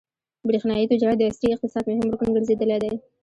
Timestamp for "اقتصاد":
1.51-1.83